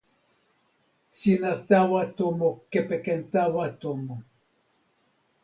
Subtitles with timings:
[1.17, 4.15] sina tawa tomo kepeken tawa tomo.